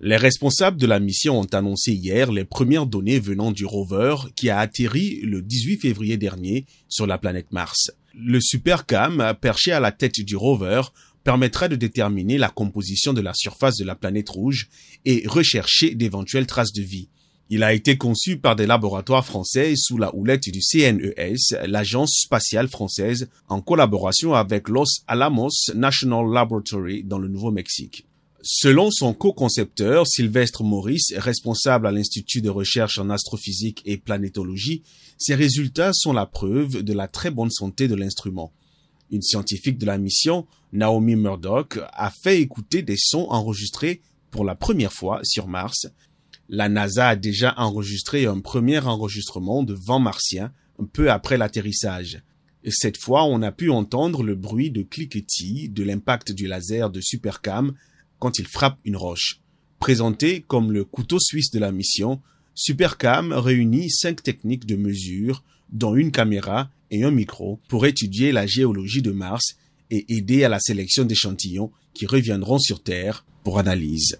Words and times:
Les 0.00 0.18
responsables 0.18 0.76
de 0.76 0.86
la 0.86 1.00
mission 1.00 1.40
ont 1.40 1.54
annoncé 1.54 1.92
hier 1.92 2.30
les 2.30 2.44
premières 2.44 2.84
données 2.84 3.18
venant 3.18 3.50
du 3.50 3.64
rover 3.64 4.16
qui 4.34 4.50
a 4.50 4.58
atterri 4.58 5.20
le 5.22 5.40
18 5.40 5.78
février 5.78 6.18
dernier 6.18 6.66
sur 6.86 7.06
la 7.06 7.16
planète 7.16 7.50
Mars. 7.50 7.90
Le 8.14 8.38
SuperCam, 8.38 9.34
perché 9.40 9.72
à 9.72 9.80
la 9.80 9.92
tête 9.92 10.20
du 10.20 10.36
rover, 10.36 10.82
permettra 11.24 11.68
de 11.68 11.76
déterminer 11.76 12.36
la 12.36 12.50
composition 12.50 13.14
de 13.14 13.22
la 13.22 13.32
surface 13.32 13.76
de 13.78 13.86
la 13.86 13.94
planète 13.94 14.28
rouge 14.28 14.68
et 15.06 15.24
rechercher 15.26 15.94
d'éventuelles 15.94 16.46
traces 16.46 16.74
de 16.74 16.82
vie. 16.82 17.08
Il 17.48 17.62
a 17.62 17.72
été 17.72 17.96
conçu 17.96 18.36
par 18.36 18.54
des 18.54 18.66
laboratoires 18.66 19.24
français 19.24 19.72
sous 19.76 19.96
la 19.96 20.14
houlette 20.14 20.50
du 20.50 20.60
CNES, 20.60 21.66
l'agence 21.66 22.20
spatiale 22.22 22.68
française, 22.68 23.30
en 23.48 23.62
collaboration 23.62 24.34
avec 24.34 24.68
Los 24.68 25.04
Alamos 25.06 25.72
National 25.74 26.26
Laboratory 26.30 27.02
dans 27.02 27.18
le 27.18 27.28
Nouveau-Mexique. 27.28 28.04
Selon 28.42 28.90
son 28.90 29.12
co-concepteur 29.12 30.06
Sylvestre 30.06 30.62
Maurice, 30.62 31.12
responsable 31.16 31.86
à 31.86 31.92
l'Institut 31.92 32.42
de 32.42 32.50
recherche 32.50 32.98
en 32.98 33.10
astrophysique 33.10 33.82
et 33.84 33.96
planétologie, 33.96 34.82
ces 35.18 35.34
résultats 35.34 35.92
sont 35.92 36.12
la 36.12 36.26
preuve 36.26 36.82
de 36.82 36.92
la 36.92 37.08
très 37.08 37.30
bonne 37.30 37.50
santé 37.50 37.88
de 37.88 37.94
l'instrument. 37.94 38.52
Une 39.10 39.22
scientifique 39.22 39.78
de 39.78 39.86
la 39.86 39.98
mission, 39.98 40.46
Naomi 40.72 41.16
Murdoch, 41.16 41.78
a 41.92 42.10
fait 42.10 42.40
écouter 42.40 42.82
des 42.82 42.96
sons 42.98 43.26
enregistrés 43.30 44.00
pour 44.30 44.44
la 44.44 44.54
première 44.54 44.92
fois 44.92 45.20
sur 45.24 45.46
Mars 45.46 45.86
la 46.48 46.68
NASA 46.68 47.08
a 47.08 47.16
déjà 47.16 47.54
enregistré 47.56 48.26
un 48.26 48.40
premier 48.40 48.78
enregistrement 48.78 49.62
de 49.62 49.74
vent 49.74 49.98
martien 49.98 50.52
peu 50.92 51.10
après 51.10 51.38
l'atterrissage. 51.38 52.22
Cette 52.68 52.98
fois, 52.98 53.24
on 53.24 53.42
a 53.42 53.52
pu 53.52 53.70
entendre 53.70 54.22
le 54.22 54.34
bruit 54.34 54.70
de 54.70 54.82
cliquetis 54.82 55.68
de 55.68 55.82
l'impact 55.82 56.32
du 56.32 56.46
laser 56.46 56.90
de 56.90 57.00
Supercam 57.00 57.74
quand 58.18 58.38
il 58.38 58.46
frappe 58.46 58.78
une 58.84 58.96
roche. 58.96 59.40
Présenté 59.78 60.44
comme 60.46 60.72
le 60.72 60.84
couteau 60.84 61.18
suisse 61.20 61.50
de 61.50 61.58
la 61.58 61.72
mission, 61.72 62.20
Supercam 62.54 63.32
réunit 63.32 63.90
cinq 63.90 64.22
techniques 64.22 64.66
de 64.66 64.76
mesure, 64.76 65.42
dont 65.70 65.94
une 65.94 66.10
caméra 66.10 66.70
et 66.90 67.04
un 67.04 67.10
micro, 67.10 67.60
pour 67.68 67.86
étudier 67.86 68.32
la 68.32 68.46
géologie 68.46 69.02
de 69.02 69.10
Mars 69.10 69.56
et 69.90 70.04
aider 70.08 70.44
à 70.44 70.48
la 70.48 70.60
sélection 70.60 71.04
d'échantillons 71.04 71.70
qui 71.94 72.06
reviendront 72.06 72.58
sur 72.58 72.82
Terre 72.82 73.24
pour 73.44 73.58
analyse. 73.58 74.18